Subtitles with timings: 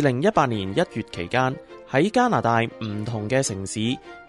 [0.00, 1.54] 零一八年一月期間，
[1.90, 3.80] 喺加拿大唔同嘅城市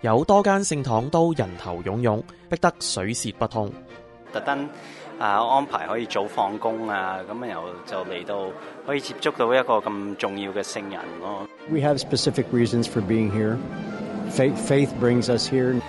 [0.02, 3.72] 有多間聖堂都人頭湧湧，逼得水泄不通。
[4.34, 4.68] 特登
[5.18, 8.50] 啊安排可以早放工啊，咁然後就嚟到
[8.86, 11.48] 可以接觸到一個咁重要嘅聖人咯。
[11.70, 13.58] We have specific reasons for being here.
[14.32, 15.80] Faith, faith brings us here.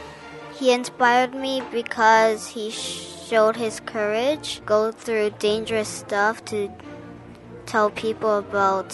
[0.58, 6.70] He inspired me because he showed his courage, go through dangerous stuff to
[7.66, 8.86] tell people about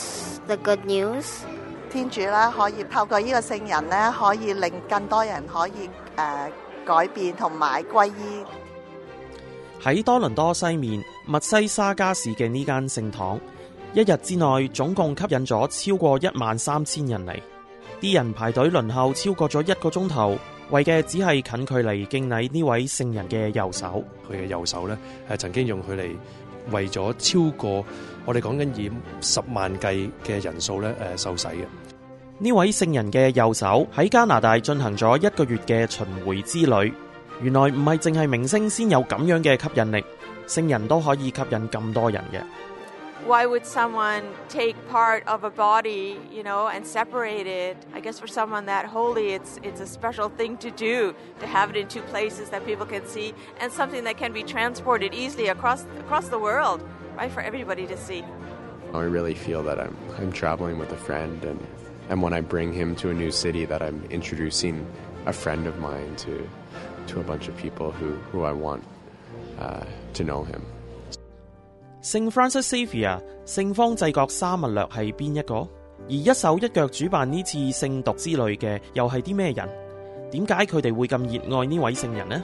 [0.47, 1.43] the good news.
[1.91, 6.53] 天主咧可以透過呢個聖人咧，可以令更多人可以誒、呃
[6.85, 8.45] 改變同埋歸依。
[9.81, 13.39] 喺多倫多西面密西沙加市嘅呢間聖堂，
[13.95, 17.41] 一日之內總共吸引咗超過一萬三千人嚟，
[18.01, 20.37] 啲人排隊輪候超過咗一個鐘頭，
[20.71, 24.03] 為嘅只係近距離敬禮呢位聖人嘅右手。
[24.29, 24.99] 佢嘅右手咧，
[25.31, 26.17] 係曾經用佢嚟
[26.71, 27.85] 为咗超过
[28.25, 31.65] 我哋讲紧以十万计嘅人数咧诶受洗嘅。
[32.39, 36.93] 呢位圣人嘅右手喺加拿大进行咗一个月嘅巡回之旅。
[37.41, 40.05] 原来唔系净系明星先有咁样嘅吸引力，
[40.47, 42.41] 圣人都可以吸引咁多人嘅。
[43.27, 47.77] Why would someone take part of a body, you know, and separate it?
[47.95, 51.71] I guess for someone that holy, it's it's a special thing to do to have
[51.71, 55.49] it in two places that people can see, and something that can be transported easily
[55.49, 56.83] across across the world,
[57.17, 58.25] right, for everybody to see.
[58.93, 61.65] I really feel that I'm I'm traveling with a friend, and
[62.09, 64.87] and when I bring him to a new city, that I'm introducing
[65.27, 66.49] a friend of mine to
[67.07, 68.85] to a bunch of people who who I want
[69.59, 69.85] uh,
[70.15, 70.67] to know him.
[72.03, 75.55] 聖 Francis Xavier 聖方濟各沙勿略係邊一個？
[76.09, 79.69] 而一手一腳主辦呢次聖讀之旅嘅又係啲咩人？
[80.33, 82.43] 點解佢哋會咁熱愛呢位聖人呢？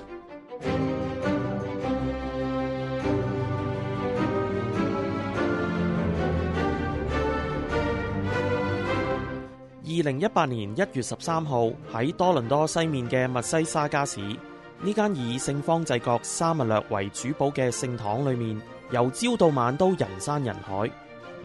[9.83, 20.90] 二零一八年一月十三號喺多倫多西面嘅密西沙加市，呢間以聖方濟各沙勿略為主保嘅聖堂裏面，由朝到晚都人山人海。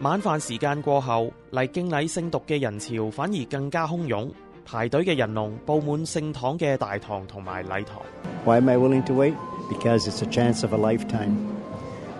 [0.01, 4.29] 晚饭时间过后，嚟敬礼圣读嘅人潮反而更加汹涌，
[4.65, 8.01] 排队嘅人龙布满圣堂嘅大堂同埋礼堂。
[8.45, 9.33] Why am I willing to wait?
[9.69, 11.35] Because it's a chance of a lifetime.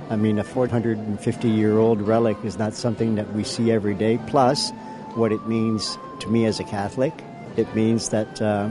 [0.10, 4.18] I mean, a 450 year old relic is not something that we see every day.
[4.28, 4.72] Plus,
[5.16, 7.14] what it means to me as a Catholic,
[7.56, 8.70] it means that uh,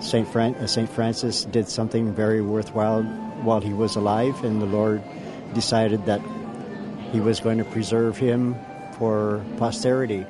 [0.00, 0.26] St.
[0.26, 0.88] Fran- uh, St.
[0.88, 3.02] Francis did something very worthwhile
[3.44, 5.00] while he was alive, and the Lord
[5.53, 6.19] decided that
[7.13, 8.53] he was going to preserve him
[8.97, 10.23] for posterity.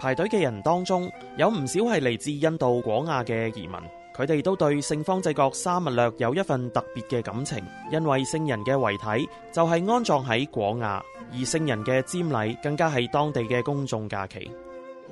[0.00, 3.74] 排隊嘅人當中有唔少係嚟自印度廣亞嘅移民，
[4.16, 7.58] 佢哋都對聖方濟各沙勿略有一份特別嘅感情，
[7.90, 11.00] 因為聖人嘅遺體就係安葬喺廣亞，
[11.32, 14.50] 而聖人嘅瞻禮更加係當地嘅公眾假期。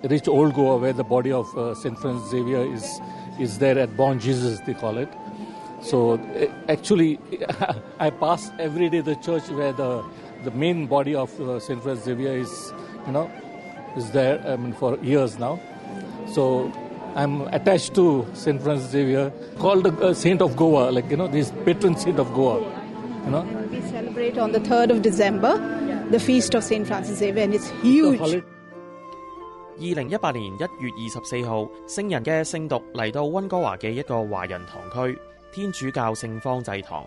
[0.02, 3.00] Reach old Goa where the body of uh, Saint Francis Xavier is
[3.40, 5.08] is there at Bom Jesus they call it.
[5.85, 7.19] So eh, actually,
[7.99, 10.03] I pass every day the church where the
[10.43, 12.73] the main body of uh, Saint Francis Xavier is,
[13.07, 13.29] you know,
[13.95, 14.39] is there.
[14.47, 15.59] I mean, for years now.
[16.33, 16.71] So
[17.15, 21.27] I'm attached to Saint Francis Xavier, called the uh, Saint of Goa, like you know,
[21.27, 22.59] this patron saint of Goa.
[23.25, 23.41] You know,
[23.71, 25.57] We celebrate on the 3rd of December
[26.09, 26.85] the feast of St.
[26.87, 28.17] Francis Xavier, and it's huge.
[28.19, 28.43] The holiday-
[29.79, 35.17] 二零一八年一月二十四号，圣人嘅圣读嚟到温哥华嘅一个华人堂区
[35.52, 37.04] 天主教圣方濟堂。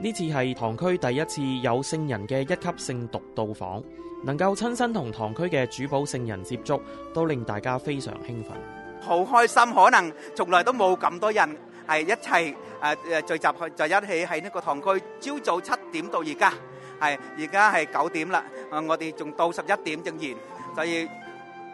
[0.00, 3.82] 呢次系堂区第一次有圣人嘅一级圣独到访，
[4.24, 6.80] 能够亲身同堂区嘅主保圣人接触，
[7.12, 8.56] 都令大家非常兴奋。
[9.00, 20.34] 好开心，可能从来都冇咁多人系一齊誒誒聚集去就一起喺呢个堂区，朝早七点到而家，系而家系九点啦，我哋仲到十一点正完，
[20.74, 21.06] 所以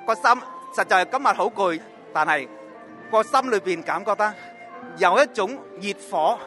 [0.06, 0.24] 个心
[0.74, 1.80] 实在今日好攰，
[2.12, 2.48] 但系
[3.10, 4.34] 个心里边感觉得
[4.98, 5.50] 有一種
[5.80, 6.38] 熱火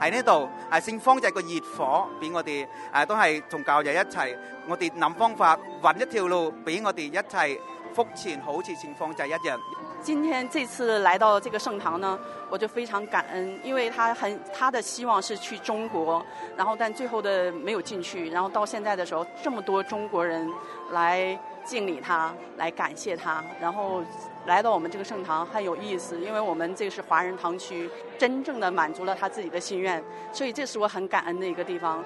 [0.00, 4.36] 喺呢度，係聖方濟個熱火俾我哋誒都係同教友一齊，
[4.68, 7.58] 我哋諗方法揾一條路俾我哋一齊
[7.92, 9.58] 福前，好似聖方濟一樣。
[10.00, 12.16] 今天这次来到这个圣堂呢，
[12.48, 16.24] 我就非常感恩，因为他很他的希望是去中国，
[16.56, 20.48] 然后但最后的没有进去，然后到现在的时候，这么多中国人
[20.92, 21.36] 来
[21.68, 24.02] 敬礼他，来感谢他，然后
[24.46, 32.02] 来到我们这个圣堂很有意思，因为我們這個是华人堂区，真正的满足了他自己的心愿，所以这是我很感恩的一个地方。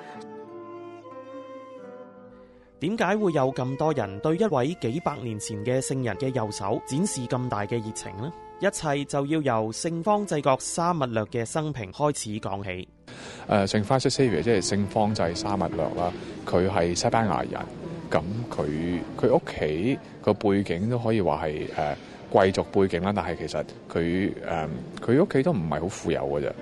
[2.80, 8.32] 點解會有咁多人對一位幾百年前嘅聖人嘅右手展示咁大嘅熱情呢？
[8.58, 12.88] 一切就要由聖方濟各沙勿略嘅生平開始講起。
[13.48, 16.12] 誒聖 Francis Xavier 即係聖方濟沙勿略啦，
[16.44, 17.60] 佢係西班牙人，
[18.12, 18.20] 咁
[18.50, 21.94] 佢佢屋企個背景都可以話係誒
[22.32, 24.68] 貴族背景啦，但係其實佢誒
[25.00, 26.52] 佢屋企都唔係好富有嘅啫。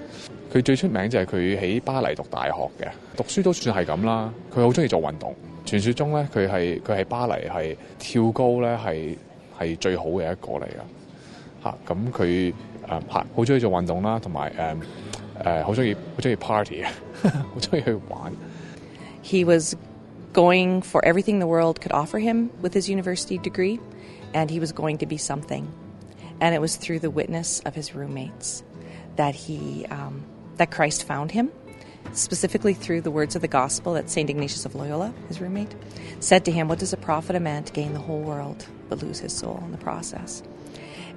[0.53, 4.33] 佢最出名就係佢喺巴黎讀大學嘅，讀書都算係咁啦。
[4.55, 5.35] 佢好中意做運動，
[5.67, 9.17] 傳說中咧佢係佢係巴黎係跳高咧係
[9.59, 11.79] 係最好嘅一個嚟噶嚇。
[11.89, 12.53] 咁佢誒
[13.13, 14.77] 嚇好中意做運動啦，同埋誒
[15.45, 16.93] 誒好中意好中意 party 啊，
[17.23, 18.33] 好中意去玩。
[19.23, 19.75] He was
[20.33, 23.81] going for everything the world could offer him with his university degree,
[24.33, 25.73] and he was going to be something.
[26.41, 28.63] And it was through the witness of his roommates
[29.17, 30.25] that he um,
[30.57, 31.51] that Christ found him,
[32.13, 35.75] specifically through the words of the gospel that Saint Ignatius of Loyola, his roommate,
[36.21, 39.03] said to him, "What does it profit a man to gain the whole world but
[39.03, 40.43] lose his soul in the process?"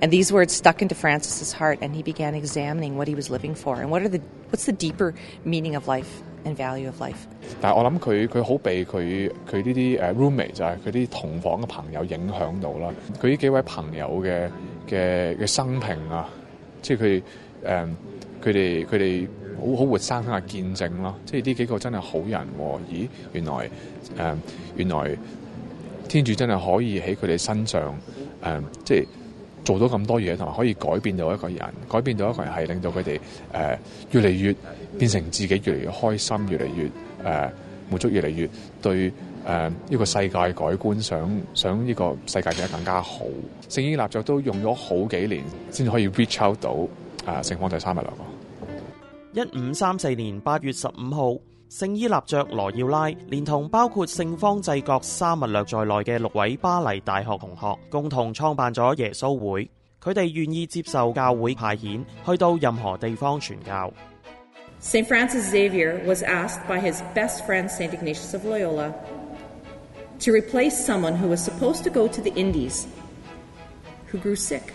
[0.02, 3.56] And these words stuck into Francis's heart, and he began examining what he was living
[3.56, 5.14] for and what are the what's the deeper
[5.46, 7.26] meaning of life and value of life.
[7.62, 12.94] 但係我諗佢佢好被佢佢呢啲誒 roommate 就係佢啲同房嘅朋友影響到啦。
[13.22, 14.50] 佢呢幾位朋友嘅
[14.90, 16.30] 嘅嘅生平啊，
[16.82, 17.22] 即係佢
[17.66, 17.88] 誒
[18.44, 19.28] 佢哋佢哋
[19.60, 21.16] 好好活生生嘅見證咯。
[21.26, 23.70] 即係呢幾個真係好人喎、咦，原來
[24.18, 24.36] 誒、
[24.76, 25.18] 原來
[26.10, 27.96] 天主真係可以喺佢哋身上
[28.44, 29.06] 誒、即係。
[29.64, 33.20] 做到咁多嘢，同埋可以改變到一個人，改變到一個人係令到佢哋
[33.54, 33.78] 誒
[34.12, 34.56] 越嚟越
[35.00, 36.90] 變成自己，越嚟越開心，越嚟越誒、
[37.24, 37.52] 呃、
[37.90, 38.50] 滿足，越嚟越
[38.82, 39.14] 對誒
[39.90, 43.26] 呢、個世界改觀，想想呢個世界變得更加好。
[43.70, 46.88] 聖依納爵都用咗好幾年先可以 reach out 到誒、
[47.26, 48.10] 呃、聖方濟沙勿略。
[49.34, 51.32] 一五三四年八月十五號，
[51.73, 59.71] 圣伊纳爵罗耀拉连同包括圣方济各沙勿略在内嘅六位巴黎大学同学，共同创办咗耶稣会。
[60.03, 63.93] 佢哋愿意接受教会派遣，去到任何地方传教。
[64.81, 65.07] St.
[65.07, 67.93] Francis Xavier was asked by his best friend, St.
[67.93, 68.95] Ignatius of Loyola,
[70.21, 72.87] to replace someone who was supposed to go to the Indies,
[74.07, 74.73] who grew sick.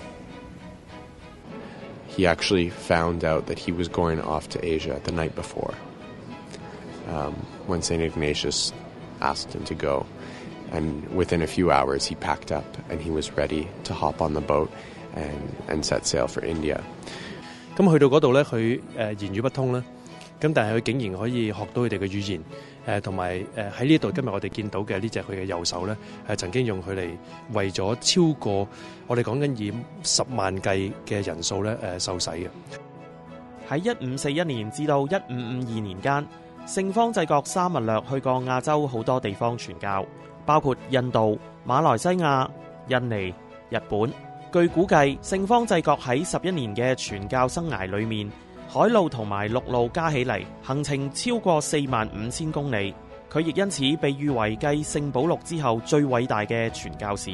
[2.07, 5.74] He actually found out that he was going off to Asia the night before
[7.10, 7.33] um,
[7.68, 8.01] when St.
[8.01, 8.71] Ignatius
[9.19, 10.06] asked him to go.
[10.71, 14.33] And within a few hours, he packed up and he was ready to hop on
[14.33, 14.69] the boat
[15.15, 16.80] and, and set sail for India.
[17.75, 19.83] 咁去到嗰度咧，佢诶、呃言语不通啦，
[20.42, 22.42] 咁但系佢竟然可以学到佢哋嘅语言，
[23.00, 23.45] 诶同埋诶
[23.80, 25.95] 喺呢度今日我哋见到嘅呢只佢嘅右手咧，
[26.27, 27.07] 系曾经用佢嚟
[27.54, 28.68] 为咗超过
[29.07, 29.74] 我哋讲紧以
[30.04, 32.48] 十万计嘅人数咧诶受洗嘅。
[33.69, 36.25] 喺一五四一年至到一五五二年间，
[36.69, 40.05] 聖方济各沙文略去過亞洲好多地方傳教，
[40.44, 42.47] 包括印度、馬來西亞、
[42.88, 43.35] 印尼、
[43.70, 44.12] 日本。
[44.53, 48.31] 據估計，聖方济各喺十一年嘅傳教生涯裏面，
[48.69, 52.94] 海路同埋陸路加起嚟行程超過四萬五千公里。
[53.32, 57.31] 佢亦因此被譽為繼聖保禄之後最偉大嘅傳教士，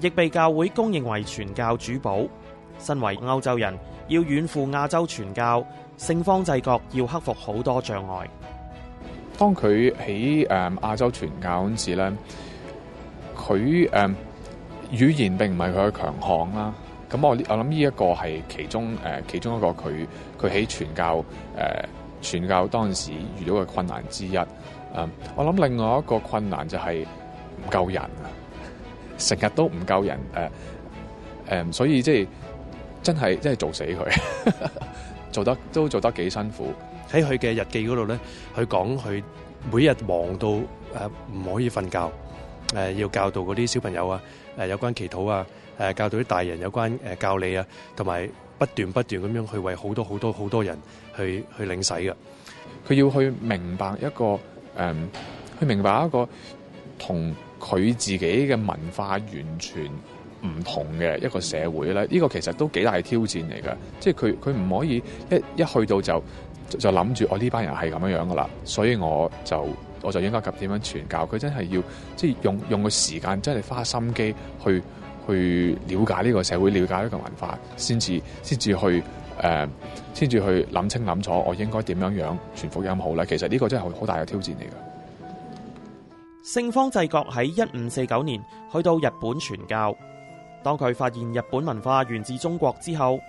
[0.00, 2.24] 亦被教會公認為傳教主保。
[2.80, 3.78] 身為歐洲人，
[4.08, 5.64] 要遠赴亞洲傳教，
[5.96, 8.26] 聖方济各要克服好多障礙。
[9.42, 12.12] 當佢喺誒亞洲傳教嗰陣時咧，
[13.36, 14.14] 佢誒、嗯
[14.92, 16.74] 語言並唔係佢嘅強項啦。
[17.10, 20.06] 咁我我諗呢一個係其中誒、呃、其中一個佢
[20.40, 21.24] 佢喺傳教誒、
[21.56, 21.88] 呃、
[22.22, 24.36] 傳教當時遇到嘅困難之一。
[24.36, 24.46] 誒、
[24.94, 28.30] 嗯，我諗另外一個困難就係唔夠人啊，
[29.18, 30.50] 成日都唔夠人誒誒、
[31.48, 32.26] 呃，所以即係
[33.02, 34.22] 真係真係做死佢，
[35.32, 36.72] 做得都做得幾辛苦。
[37.12, 38.18] 喺佢嘅日記嗰度咧，
[38.56, 39.22] 佢講佢
[39.70, 40.60] 每日忙到誒
[41.34, 42.10] 唔可以瞓覺，
[42.76, 44.20] 誒、要教導嗰啲小朋友啊，
[44.58, 45.46] 誒、有關祈禱啊，
[45.78, 48.28] 誒、教導啲大人有關誒、教理啊，同埋
[48.58, 50.78] 不斷不斷咁樣去為好多好多好多人
[51.16, 52.14] 去去領洗嘅。
[52.88, 54.38] 佢要去明白一個誒、
[54.76, 55.08] 嗯
[55.60, 56.28] 去明白一個
[56.98, 59.84] 同佢自己嘅文化完全
[60.44, 63.76] 唔同嘅一個社會咧，呢、個其實都幾大挑戰嚟㗎。
[64.00, 64.96] 即係佢佢唔可以
[65.30, 66.22] 一一去到就
[66.78, 69.66] 就諗住我呢班人係咁樣樣噶啦，所以我就
[70.02, 71.26] 我就應該及點樣傳教。
[71.26, 71.82] 佢真係要
[72.16, 74.82] 即係用用個時間，真係花心機去
[75.26, 79.02] 去了解呢個社會，了解呢個文化，先至先至去
[79.40, 79.68] 誒，
[80.14, 83.24] 先至去諗清諗楚，我應該點樣樣傳福音好咧？
[83.26, 84.68] 其實呢個真係好大嘅挑戰嚟嘅。
[86.44, 89.96] 聖方濟各喺一五四九年去到日本傳教，
[90.64, 93.20] 當佢發現日本文化源自中國之後，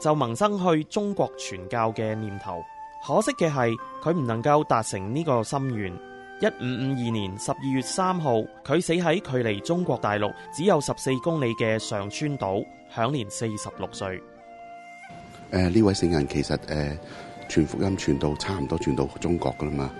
[0.00, 2.62] 就萌生去中國傳教嘅念頭。
[3.05, 5.93] 可惜嘅係，佢唔能夠達成呢個心願。
[6.41, 12.65] 一五五二年十二月三號，佢死喺距離中國大陸只有十四公里嘅上川島，
[12.95, 14.21] 享年四十六歲。
[15.51, 16.97] 誒呢位聖人其實誒、呃、
[17.49, 19.91] 傳福音傳到差唔多傳到中國噶啦嘛，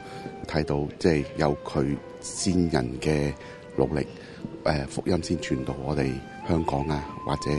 [0.48, 3.34] 睇到即係有佢先人嘅
[3.76, 4.08] 努力，
[4.64, 6.10] 誒、福音先傳到我哋
[6.48, 7.52] 香港啊，或者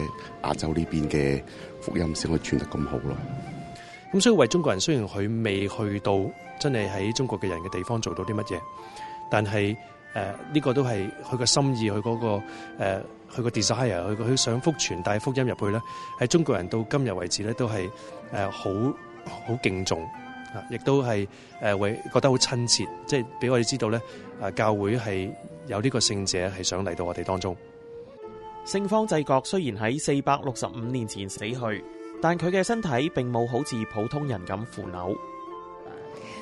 [0.42, 1.42] 亞洲呢邊嘅
[1.82, 3.14] 福音先可以傳得咁好咯。
[4.15, 6.17] 咁所以為中國人，雖然佢未去到
[6.57, 8.59] 真係喺中國嘅人嘅地方做到啲乜嘢，
[9.29, 9.75] 但係
[10.15, 12.41] 誒呢個都係佢個心意，佢嗰、個誒
[13.35, 15.81] 佢个 desire，佢佢想福傳帶福音入去咧，
[16.17, 17.89] 喺中國人到今日為止咧都係
[18.33, 18.69] 誒好
[19.25, 20.01] 好敬重
[20.55, 21.27] 啊，亦都係
[21.61, 23.99] 誒為覺得好親切，即係俾我哋知道咧，
[24.39, 25.29] 诶教會係
[25.67, 27.53] 有呢個聖者係想嚟到我哋當中。
[28.65, 31.83] 聖方济各雖然喺四百六十五年前死去，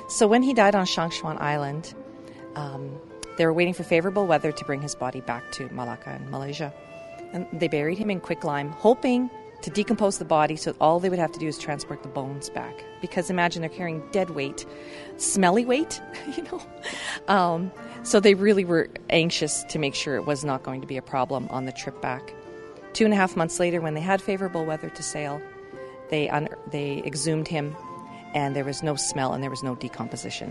[0.08, 1.94] So when he died on Shangchuan Island,
[2.56, 2.98] um,
[3.36, 6.72] they were waiting for favorable weather to bring his body back to Malacca in Malaysia.
[7.32, 9.30] And they buried him in quicklime, hoping
[9.62, 12.50] to decompose the body so all they would have to do is transport the bones
[12.50, 12.84] back.
[13.00, 14.66] Because imagine they're carrying dead weight,
[15.16, 16.00] smelly weight,
[16.36, 16.62] you know?
[17.28, 20.98] Um, so they really were anxious to make sure it was not going to be
[20.98, 22.34] a problem on the trip back.
[22.92, 25.40] Two and a half months later, when they had favorable weather to sail,
[26.13, 27.73] they, un- they exhumed him,
[28.33, 30.49] and there was no smell and there was no decomposition.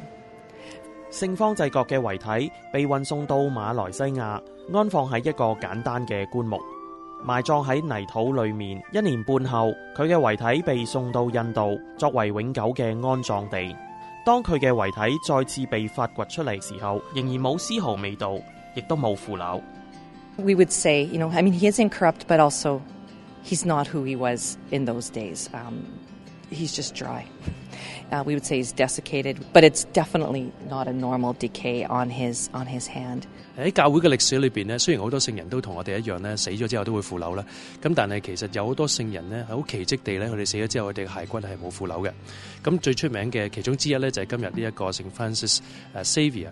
[1.11, 4.41] 圣方济各嘅遗体被运送到马来西亚，
[4.75, 6.59] 安放喺一个简单嘅棺木，
[7.25, 8.83] 埋葬喺泥土里面。
[8.93, 13.75] 一年半后，佢嘅遗体被送到印度，作为永久嘅安葬地。
[14.27, 18.35] 当佢嘅遗体再次被发掘出嚟时候，仍然冇丝毫味道，
[18.75, 19.63] 亦都冇腐朽。
[20.37, 22.81] We would say, you know, I mean, he is incorrupt, but also
[23.45, 25.49] he's not who he was in those days.
[25.53, 25.83] Um,
[26.51, 27.25] he's just dry.
[28.11, 32.49] Uh, we would say he's desiccated, but it's definitely not a normal decay on his
[32.55, 33.23] on his hand.
[33.59, 37.45] 喺教会嘅历史里边咧，虽然好多圣人都同我哋一样咧，死咗之后都会腐朽啦。
[37.83, 42.13] 咁但系其实有好多圣人咧，系好奇迹地咧，佢哋死咗之后，佢哋嘅骸骨系冇腐朽嘅。
[42.63, 45.59] 咁最出名嘅其中之一咧，就系今日呢一个圣 Francis
[45.97, 46.49] 诶 Xavier。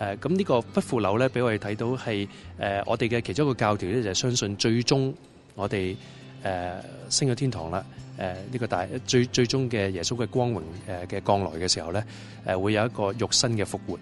[0.00, 2.26] 诶咁呢个不腐朽咧，俾我哋睇到系
[2.58, 5.12] 诶我哋嘅其中一个教条咧，就系相信最终
[5.54, 5.94] 我哋
[6.43, 6.71] 誒
[7.09, 7.83] 升咗天堂啦。
[8.19, 12.03] 誒呢個大最最終嘅耶穌嘅光榮誒嘅降來嘅時候咧，
[12.45, 13.97] 誒會有一個肉身嘅復活。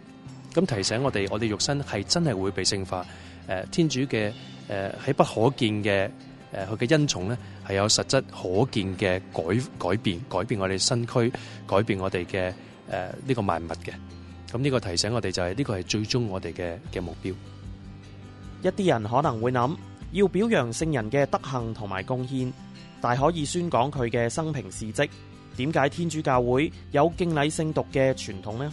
[0.53, 3.05] 咁提醒我哋，我哋肉身係真係會被聖化。
[3.47, 4.31] 誒天主嘅
[4.67, 6.09] 诶喺不可見嘅
[6.53, 11.31] 誒佢嘅恩寵咧，係有實質可見嘅改改變，改變我哋身軀，
[11.65, 12.53] 改變我哋嘅誒
[13.25, 13.93] 呢個萬物嘅。
[14.51, 17.33] 咁呢個提醒我哋就係呢個係最終我哋嘅嘅目標。
[18.63, 19.75] 一啲人可能會諗，
[20.11, 22.51] 要表揚聖人嘅德行同埋貢獻，
[23.01, 25.07] 但可以宣講佢嘅生平事蹟。
[25.57, 28.71] 點解天主教會有敬禮聖髑嘅傳統呢？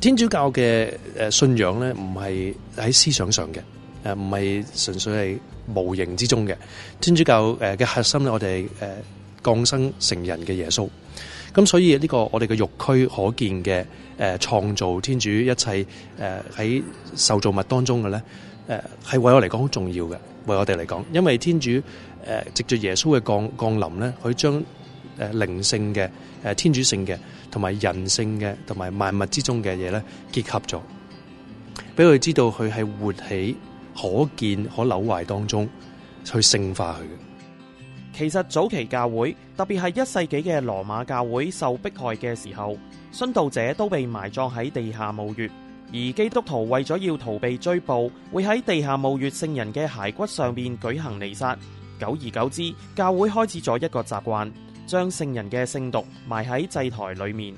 [0.00, 3.60] 天主教嘅诶信仰咧，唔係喺思想上嘅，
[4.04, 5.38] 诶唔係純粹係
[5.74, 6.56] 無形之中嘅。
[7.00, 8.96] 天主教诶嘅核心咧，我哋诶
[9.42, 10.88] 降生成人嘅耶穌。
[11.54, 13.84] 咁所以呢個我哋嘅肉軀可見嘅
[14.18, 15.84] 誒創造天主一切
[16.18, 16.82] 诶喺
[17.14, 18.22] 受造物當中嘅咧，
[18.72, 18.80] 誒
[19.16, 20.10] 係為我嚟講好重要嘅，
[20.46, 21.82] 為我哋嚟講，因為天主誒
[22.54, 24.62] 藉住耶穌嘅降降臨咧，佢將
[25.18, 26.08] 誒靈性嘅
[26.44, 27.18] 誒天主性嘅
[27.50, 30.02] 同埋人性嘅同埋萬物之中嘅嘢咧
[30.32, 30.80] 結合咗，
[31.96, 33.54] 俾佢知道佢係活喺
[33.94, 35.68] 可見可朽壞當中
[36.24, 37.08] 去聖化佢嘅。
[38.14, 42.76] 其實早期教會，特別係一世紀嘅羅馬教會受迫害嘅時候，
[43.12, 45.50] 殉道者都被埋葬喺地下墓穴，
[45.92, 51.54] 而基督徒為咗要逃避追捕，會喺地下墓穴聖人嘅骸骨上面舉行弥撒。
[52.00, 54.50] 久而久之，教會開始咗一個習慣，
[54.86, 57.54] 將聖人嘅聖毒埋喺祭台裏面。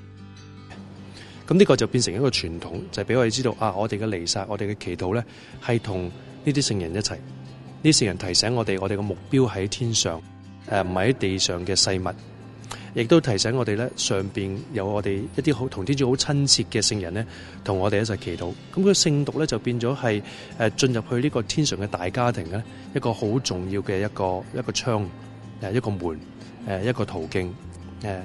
[1.47, 5.23] 咁呢個就變成一個傳統，就係俾我哋知道啊，我哋嘅彌撒，我哋嘅祈禱咧，
[5.63, 7.15] 係同呢啲聖人一齊。
[7.15, 10.21] 呢啲聖人提醒我哋，我哋嘅目標喺天上。
[10.67, 12.05] 诶唔系喺地上嘅细物，
[12.95, 17.25] 亦都提醒我哋咧，上边有我哋一啲好同天主好親切嘅聖人咧，
[17.63, 18.53] 同我哋一齐祈禱。
[18.73, 20.23] 咁佢聖髑咧就變咗係
[20.57, 22.63] 誒進入去呢個天上嘅大家庭咧，
[22.95, 25.07] 一個好重要嘅一個一個窗
[25.61, 26.19] 誒一個門
[26.67, 27.49] 誒一個途徑
[28.01, 28.19] 誒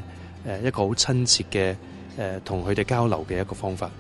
[0.47, 1.77] 誒一個好親切嘅
[2.19, 3.91] 誒同佢哋交流嘅一個方法。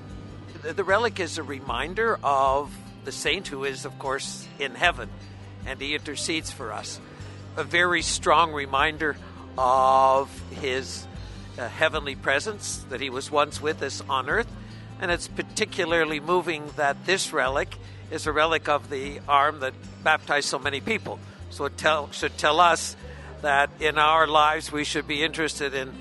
[0.63, 2.69] The relic is a reminder of
[3.05, 5.09] the saint who is, of course, in heaven,
[5.67, 7.01] and he intercedes for us.
[7.57, 9.17] a very strong reminder
[9.60, 10.30] of
[10.62, 11.08] his
[11.58, 14.48] uh, heavenly presence that he was once with us on earth.
[15.02, 17.76] And it's particularly moving that this relic
[18.12, 21.20] is a relic of the arm that baptized so many people.
[21.50, 22.96] So it tell, should tell us
[23.42, 25.92] that in our lives we should be interested in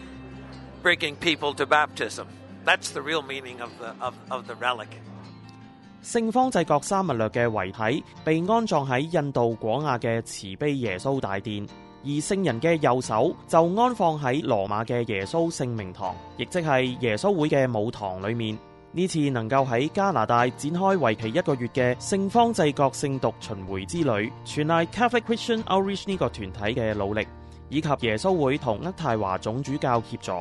[0.83, 2.29] bringing people to baptism.
[2.65, 4.89] That's the real meaning of the, of, of the relic.
[6.03, 11.67] 圣方济各沙勿略嘅遗体被安葬喺印度果亚嘅慈悲耶稣大殿，
[12.04, 18.58] 而聖人嘅右手就安放喺羅馬嘅耶穌聖名堂，亦即係耶穌會嘅母堂裏面。
[18.92, 27.28] 呢次能夠喺加拿大展開為期一個月嘅聖方濟各聖讀巡迴之旅，全賴 Catholic Christian Outreach 呢個團體嘅努力，
[27.70, 30.32] 以及耶穌會同渥太華總主教協助。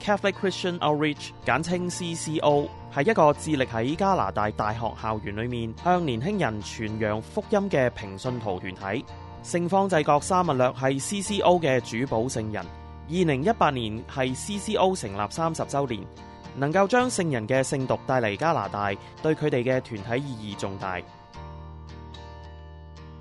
[0.00, 9.04] Catholic Christian Outreach 簡稱 CCO 係一個致力喺加拿大大學校園裏面向年輕人傳揚福音嘅平信徒團體。
[9.43, 12.63] 圣方济各沙勿略系 CCO 嘅主保圣人。
[13.09, 16.27] 二零一八年系 CCO 成立三十周年。
[16.57, 18.91] 能够将圣人嘅圣读带嚟加拿大，
[19.21, 20.99] 对佢哋嘅团体意义重大。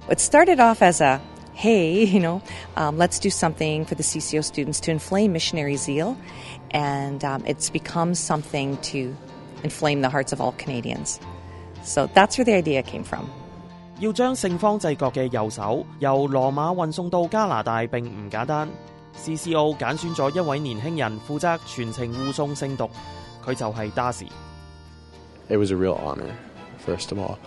[0.08, 1.20] It started off as a
[1.54, 2.40] hey, you know,
[2.76, 6.16] um, let's do something for the CCO students to inflame missionary zeal,
[6.70, 9.14] and um, it's become something to
[9.62, 11.20] inflame the hearts of all Canadians.
[11.82, 13.28] So that's where the idea came from.
[14.00, 18.68] 要将圣方济各嘅右手由罗马运送到加拿大并唔简单。
[19.18, 22.90] CCO 拣选咗一位年轻人负责全程护送圣读，
[23.44, 24.28] 佢就系 Darcy。
[25.48, 26.34] It was a real honor,
[26.84, 27.38] first of all,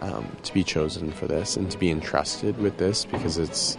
[0.00, 3.76] um, to be chosen for this and to be entrusted with this because it's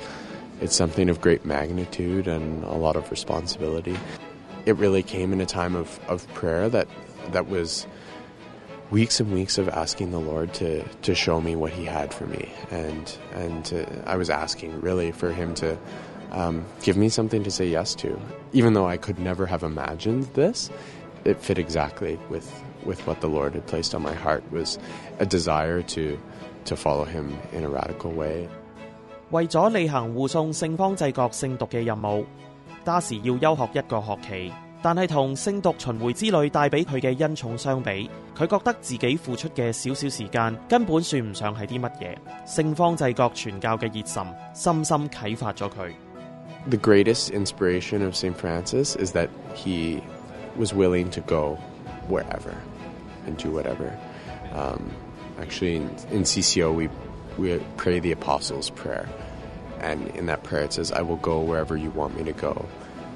[0.61, 3.97] it's something of great magnitude and a lot of responsibility.
[4.65, 6.87] It really came in a time of, of prayer that
[7.31, 7.87] that was
[8.93, 12.25] weeks and weeks of asking the Lord to to show me what He had for
[12.25, 15.77] me, and and to, I was asking really for Him to
[16.31, 18.19] um, give me something to say yes to,
[18.53, 20.69] even though I could never have imagined this.
[21.25, 22.49] It fit exactly with
[22.85, 24.79] with what the Lord had placed on my heart was
[25.19, 26.17] a desire to
[26.65, 28.47] to follow Him in a radical way.
[29.31, 32.25] 为咗履行护送圣方济各圣读嘅任务，
[32.83, 34.53] Darcy 要休学一个学期。
[34.83, 42.15] 但系同圣读巡回之旅带俾佢嘅恩宠相比，佢觉得自己付出嘅少少时间根本算唔上系啲乜嘢。
[42.47, 45.91] 圣方济各传教嘅热忱深深启发咗佢。
[46.69, 48.35] The greatest inspiration of St.
[48.35, 50.01] Francis is that he
[50.57, 51.57] was willing to go
[52.09, 52.53] wherever
[53.25, 53.91] and do whatever.
[54.53, 54.89] Um,
[55.41, 56.89] actually, in, in CCO, we,
[57.37, 59.07] we pray the Apostles' Prayer.
[59.81, 62.65] And in that prayer, it says, I will go wherever you want me to go.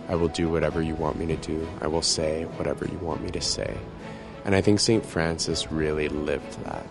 [0.10, 1.60] I will do whatever you want me to do.
[1.82, 3.72] I will say whatever you want me to say.
[4.46, 5.04] And I think St.
[5.06, 6.84] Francis really lived that.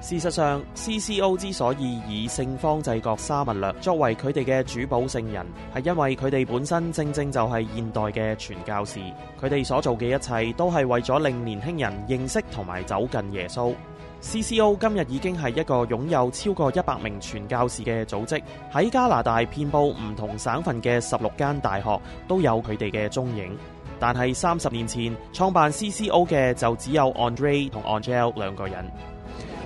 [0.00, 9.00] 事实上，CCO 之所以以圣方济各沙勿略作为佢哋嘅主保圣人，系因为佢哋本身正正就系现代嘅传教士。
[9.40, 13.74] 佢哋所做嘅一切都系为咗令年轻人认识同埋走近耶稣。
[14.23, 23.55] CCO 今日已经系一个拥有超过一百名傳教士嘅组织，喺加拿大遍布唔同省份嘅十六间大学都有佢哋嘅踪影。
[23.99, 28.89] 但系三十年前创办 CCO 嘅就只有 Andre 同 Angel 兩個人。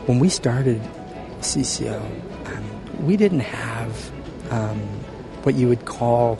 [0.08, 0.80] When we started
[1.42, 2.00] CCO,
[3.06, 3.92] we didn't have
[4.50, 4.80] um,
[5.44, 6.38] what you would call,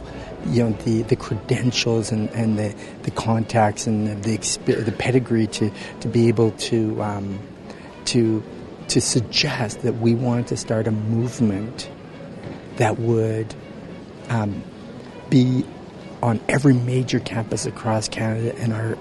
[0.52, 5.46] you know, the, the credentials and, and the, the contacts and the, the, the pedigree
[5.48, 5.70] to,
[6.02, 7.40] to be able to, um,
[8.08, 8.44] to,
[8.90, 11.90] to suggest that we wanted to start a movement
[12.78, 13.54] that would
[14.30, 14.64] um,
[15.30, 15.66] be
[16.22, 18.98] on every major campus across Canada and our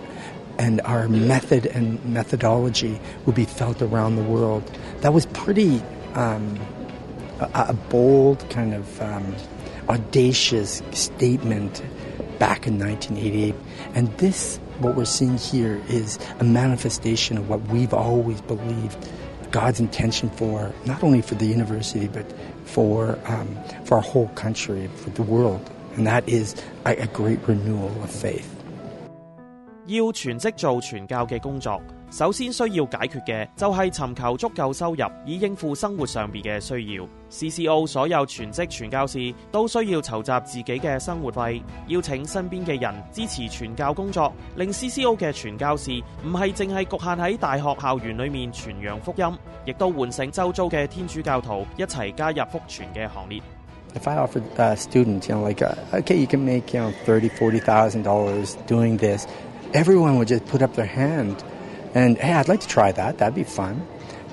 [0.58, 4.64] and our method and methodology would be felt around the world.
[5.00, 5.82] That was pretty
[6.14, 6.58] um,
[7.40, 9.34] a, a, bold kind of um,
[9.88, 11.82] audacious statement
[12.38, 13.54] back in 1988.
[13.94, 18.97] And this, what we're seeing here, is a manifestation of what we've always believed
[19.51, 22.25] God's intention for not only for the university but
[22.65, 27.39] for um, for our whole country, for the world, and that is a, a great
[27.47, 28.47] renewal of faith.
[29.87, 37.06] 要全职做传教嘅工作， 首先需要解决嘅就系寻求足够收入，以应付生活上边嘅需要。
[37.28, 45.90] CCO 所有全职传教士都需要筹集自己嘅生活费，邀请身边嘅人支持传教工作，令 CCO 嘅传教士
[46.24, 49.24] 唔系净系局限喺大学校园里面传扬福音，
[49.64, 53.42] 亦都唤醒周遭嘅天主教徒一齐加入福传嘅行列。
[53.94, 57.58] If I offered uh, students, you know, like, okay, you can make, you know, thirty, forty
[57.60, 59.26] thousand dollars doing this.
[59.72, 61.36] everyone would just put up their hand
[61.94, 63.18] and hey i'd like to try that.
[63.18, 63.86] That'd be fun.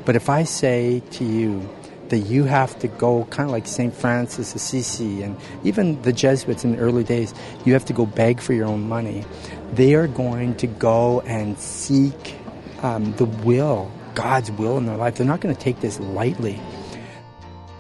[0.06, 1.70] But if i say to you
[2.10, 6.14] that you have to go kind of like st francis of assisi and even the
[6.14, 7.34] jesuits in the early days
[7.66, 9.24] you have to go beg for your own money
[9.72, 12.36] they are going to go and seek
[12.82, 15.16] um, the will god's will in their life.
[15.16, 16.60] They're not going to take this lightly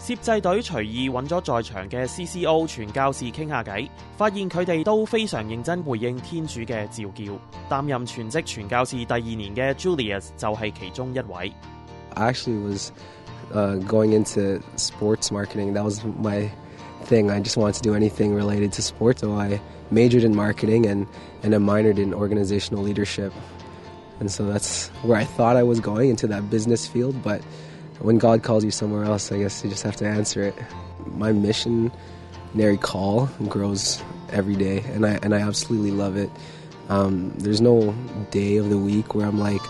[0.02, 7.38] 摄制队随意揾咗在场嘅 CCO 传教士倾下偈，发现佢哋都非常认真回应天主嘅召叫。
[7.68, 11.52] 担任全职传教士第二年嘅 Julius 就系其中一位。
[12.14, 12.92] I actually was
[13.52, 15.74] uh, going into sports marketing.
[15.74, 16.48] That was my
[17.04, 17.30] thing.
[17.30, 21.06] I just wanted to do anything related to sports, so I majored in marketing and,
[21.42, 23.32] and I minored in organizational leadership.
[24.20, 27.22] and so that's where I thought I was going into that business field.
[27.22, 27.42] But
[27.99, 30.56] when God calls you somewhere else, I guess you just have to answer it.
[31.06, 34.01] My missionary call grows
[34.32, 36.29] every day, and I and I absolutely love it.
[36.89, 37.93] Um, there's no
[38.32, 39.62] day of the week where I'm like,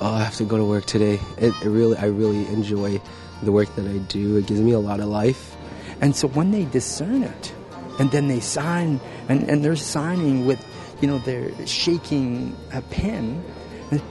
[0.00, 1.20] oh, I have to go to work today.
[1.38, 3.00] It, it really, I really enjoy
[3.42, 4.36] the work that I do.
[4.36, 5.56] It gives me a lot of life.
[6.00, 7.54] And so when they discern it,
[7.98, 10.64] and then they sign, and, and they're signing with,
[11.00, 13.44] you know, they're shaking a pen,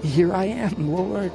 [0.01, 1.33] here I am, Lord.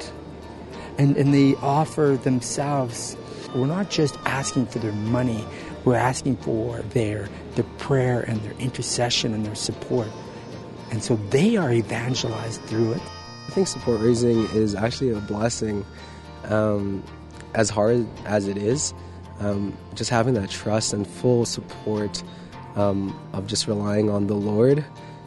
[0.98, 3.16] And, and they offer themselves.
[3.54, 5.44] We're not just asking for their money,
[5.84, 10.08] we're asking for their, their prayer and their intercession and their support.
[10.90, 13.02] And so they are evangelized through it.
[13.46, 15.84] I think support raising is actually a blessing.
[16.44, 17.02] Um,
[17.54, 18.92] as hard as it is,
[19.40, 22.22] um, just having that trust and full support
[22.76, 24.84] um, of just relying on the Lord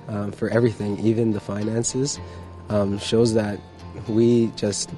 [0.07, 2.19] um, for everything, even the finances,
[2.69, 3.59] um, shows that
[4.07, 4.89] we just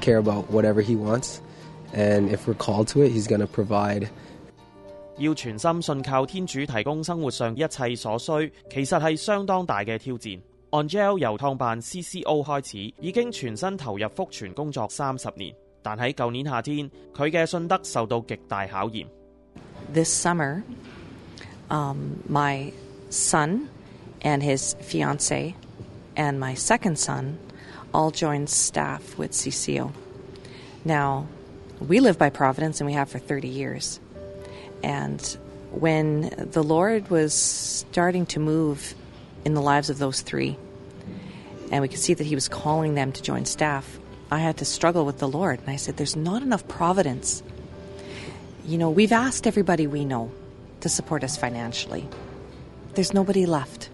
[0.00, 1.40] care about whatever He wants.
[1.92, 4.08] And if we're called to it, He's going to provide.
[5.18, 10.40] 要全心信靠天主提供生活上一切所需，其实系相当大嘅挑战。
[10.70, 15.54] Angel 由创办 CCO 开始，已经全身投入福传工作三十年。
[15.82, 19.06] 但喺旧年夏天，佢嘅信德受到极大考验。
[19.92, 20.62] This summer,
[21.68, 22.70] um, my
[23.10, 23.62] son
[24.22, 25.54] and his fiance
[26.14, 27.34] and my second son
[27.95, 29.93] all joined staff with CCO.
[30.83, 31.29] Now,
[31.79, 34.01] we live by Providence and we have for 30 years.
[34.83, 35.21] And
[35.71, 38.93] when the Lord was starting to move
[39.45, 40.57] in the lives of those three,
[41.71, 43.97] and we could see that He was calling them to join staff,
[44.29, 45.61] I had to struggle with the Lord.
[45.61, 47.43] And I said, There's not enough providence.
[48.65, 50.31] You know, we've asked everybody we know
[50.81, 52.05] to support us financially,
[52.93, 53.89] there's nobody left.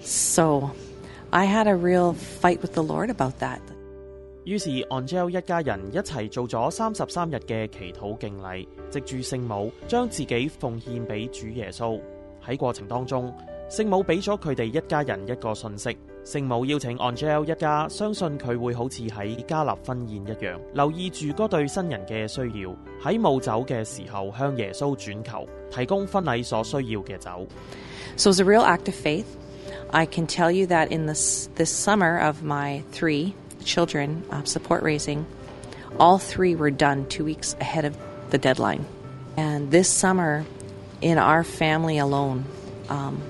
[0.00, 0.74] So
[1.30, 3.60] I had a real fight with the Lord about that.
[4.44, 12.00] 於是 Angel 一家人一齊做咗三十三日嘅祈禱敬禮，藉住聖母將自己奉獻俾主耶穌。
[12.46, 13.34] 喺過程當中，
[13.68, 15.96] 聖母俾咗佢哋一家人一個訊息。
[16.24, 22.70] 聖母邀請 Angel 一家相信佢會好似喺加納婚宴一樣，留意住嗰對新人嘅需要，
[23.02, 27.46] 喺冇酒嘅時候向耶穌轉求，提供婚禮所需要嘅酒。
[28.16, 29.24] So it's a real act of faith.
[29.95, 33.33] I can tell you that in this this summer of my three
[33.63, 35.25] children uh, support raising,
[35.99, 37.95] all three were done two weeks ahead of
[38.29, 38.85] the deadline.
[39.37, 40.45] And this summer,
[41.01, 42.43] in our family alone,
[42.89, 43.21] um,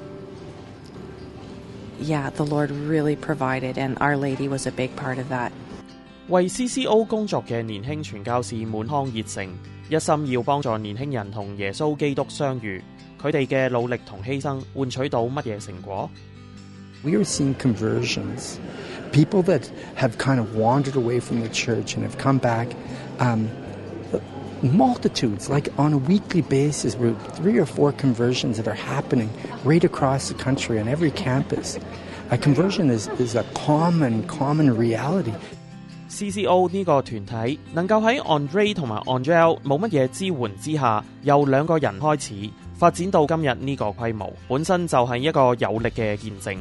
[2.00, 5.52] yeah, the Lord really provided, and Our Lady was a big part of that.
[6.30, 9.50] 为 CCO 工作嘅年轻传教士满腔热诚，
[9.90, 12.82] 一心要帮助年轻人同耶稣基督相遇。
[13.22, 16.10] 佢哋嘅努力同牺牲换取到乜嘢成果？
[17.06, 18.60] We are seeing conversions,
[19.12, 22.68] people that have kind of wandered away from the church and have come back.
[23.20, 23.50] Um,
[24.64, 29.28] multitudes, like on a weekly basis, with three or four conversions that are happening
[29.66, 31.80] right across the country on every campus.
[32.30, 35.34] A conversion is, is a common, common reality.
[36.10, 46.58] CCO 呢个团体能够喺 Andre 同埋 Angel 冇乜嘢支援之下，由两个人开始发展到今日呢个规模，本身就系一个有力嘅见证，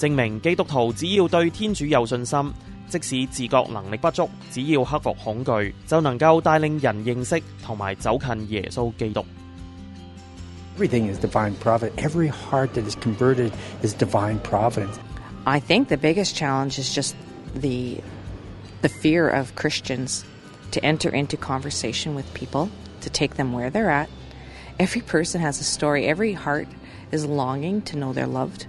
[0.00, 2.52] 证明基督徒只要对天主有信心，
[2.88, 9.24] 即使自觉能力不足，只要克服恐惧，就能够带领人认识同埋走近耶稣基督。
[10.78, 11.96] Everything is divine providence.
[11.96, 14.96] Every heart that is converted is divine providence.
[15.44, 17.14] I think the biggest challenge is just
[17.54, 18.02] the
[18.82, 20.22] the fear of Christians
[20.72, 22.68] to enter into conversation with people,
[23.00, 24.10] to take them where they're at.
[24.78, 26.06] Every person has a story.
[26.06, 26.68] Every heart
[27.10, 28.66] is longing to know they're loved.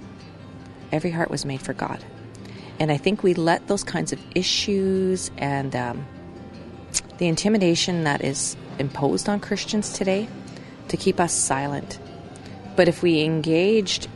[0.91, 2.03] Every heart was made for God.
[2.79, 6.05] And I think we let those kinds of issues and um,
[7.17, 10.27] the intimidation that is imposed on Christians today
[10.89, 11.99] to keep us silent.
[12.75, 14.07] But if we engaged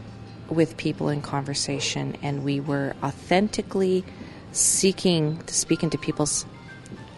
[0.50, 4.04] with people in conversation and we were authentically
[4.52, 6.46] seeking to speak into people's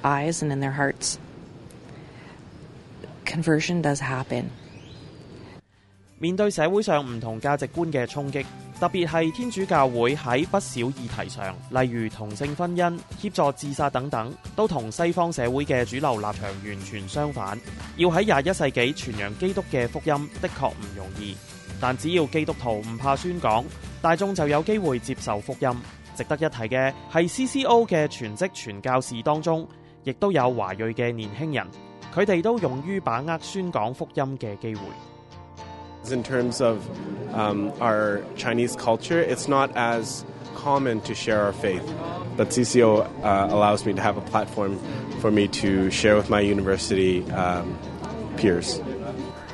[0.03, 1.19] eyes and in their hearts,
[3.25, 4.51] conversion does happen.
[6.19, 8.45] 面对社会上唔同价值观嘅冲击，
[8.80, 17.58] 特別係天主教會喺不少議題上，例如同性婚姻、協助自殺等等，都同西方社會嘅主流立場完全相反。
[17.96, 21.36] 要喺廿一世紀傳揚基督嘅福音，的確唔容易。
[21.80, 23.64] 但只要基督徒唔怕宣講，
[24.00, 25.68] 大眾就有機會接受福音。
[26.16, 29.66] 值得一提嘅係 CCO 嘅全職傳教士當中，
[30.04, 31.66] 亦都有華裔嘅年輕人，
[32.14, 34.82] 佢哋都勇於把握宣講福音嘅機會。
[36.11, 36.88] In terms of
[37.34, 41.84] um, our Chinese culture, it's not as common to share our faith.
[42.37, 44.78] But CCO uh, allows me to have a platform
[45.20, 47.78] for me to share with my university um,
[48.37, 48.80] peers.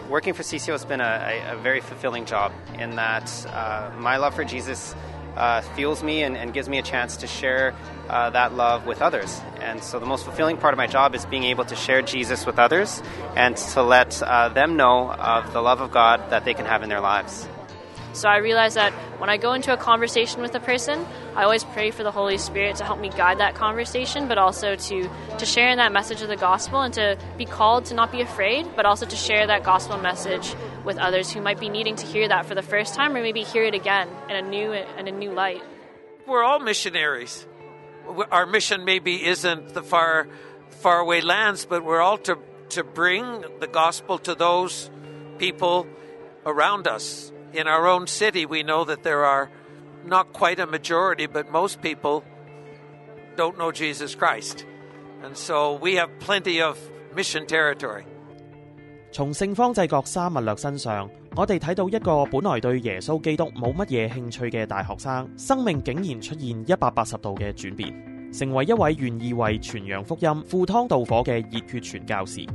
[0.09, 4.35] Working for CCO has been a, a, very fulfilling job in that uh, my love
[4.35, 4.95] for Jesus
[5.37, 7.75] uh, fuels me and, and, gives me a chance to share
[8.09, 9.41] uh, that love with others.
[9.61, 12.47] And so the most fulfilling part of my job is being able to share Jesus
[12.47, 13.03] with others
[13.35, 16.83] and to let uh, them know of the love of God that they can have
[16.83, 17.49] in their lives.
[18.15, 21.65] So I realize that when I go into a conversation with a person, I always
[21.65, 25.45] pray for the Holy Spirit to help me guide that conversation, but also to, to
[25.45, 28.69] share in that message of the gospel and to be called to not be afraid,
[28.77, 32.29] but also to share that gospel message with others who might be needing to hear
[32.29, 35.13] that for the first time or maybe hear it again in a new in a
[35.13, 35.63] new light.
[36.27, 37.47] We're all missionaries.
[38.31, 40.29] Our mission maybe isn't the far
[40.71, 42.39] faraway lands, but we're all to
[42.71, 44.91] to bring the gospel to those
[45.39, 45.87] people
[46.45, 49.51] around us in our own city, we know that there are
[50.05, 52.25] not quite a majority, but most people
[53.37, 54.67] don't know Jesus Christ.
[55.23, 56.79] And so we have plenty of
[57.15, 58.05] mission territory.
[59.14, 67.92] 從聖方濟各沙密略身上，我哋睇到一個本來對耶穌基督冇乜嘢興趣嘅大學生，生命竟然出現一百八十度嘅轉變，
[68.32, 72.46] 成為一位願意為傳揚福音、赴湯蹈火嘅熱血傳教士。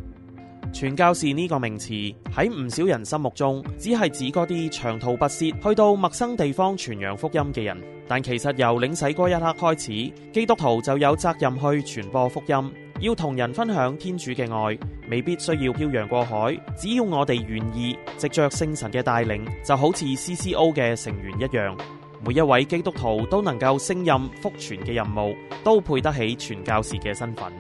[0.73, 7.81] 傳教士呢個名詞喺唔少人心目中，只係指嗰啲長途跋涉去到陌生地方傳揚福音嘅人。
[8.09, 14.79] 但其實由領洗嗰一刻開始，基督徒就有責任去傳播福音， 要同人分享天主嘅愛，
[15.11, 21.77] 未必需要漂洋過海，只要我哋願意，藉着聖神嘅帶領，就好似 CCO 嘅成員一樣，
[22.25, 27.53] 每一位基督徒都能夠勝任福傳嘅任務，都配得起傳教士嘅身份。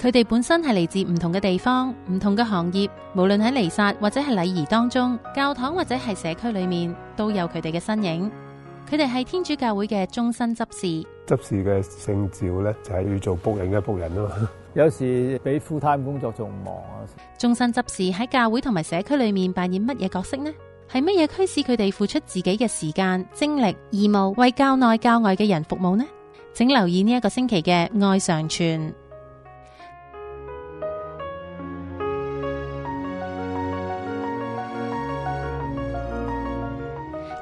[0.00, 8.30] 佢哋本身係嚟自唔同嘅地方、唔同嘅行業，無論喺彌撒或者係禮儀當中，教堂或者係社區裏面，都有佢哋嘅身影。
[8.88, 11.08] 佢哋係天主教會嘅終身執事。
[11.26, 14.50] 執事嘅聖召咧，就係要做僕人嘅僕人啊嘛。
[14.74, 17.02] 有時比 full time 工作仲忙啊。
[17.38, 20.52] 終身執事喺教會同埋社區裏面扮演乜嘢角色呢？
[20.90, 26.04] 係乜嘢驅使佢哋付出自己嘅時間、精力、義務，為教內教外嘅人服務呢？
[26.54, 27.72] 請留意呢一個星期嘅
[28.10, 28.92] 愛常傳。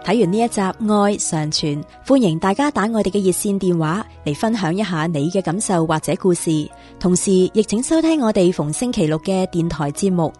[0.04, 0.60] 睇完呢一集《
[1.02, 6.68] 愛常傳》，歡迎大家打我哋嘅熱線電話嚟分享一下你嘅感受或者故事。
[7.00, 10.32] 同時，亦請收聽我哋逢星期六嘅電台節目《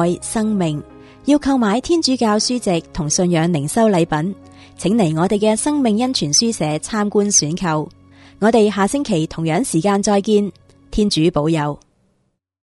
[0.00, 0.80] 愛生命》。
[1.26, 4.34] 要購買天主教書籍同信仰靈修禮品，
[4.76, 7.88] 請嚟我哋嘅生命恩泉書社參觀選購。
[8.40, 10.50] 我哋下星期同樣時間再見，
[10.90, 11.78] 天主保佑。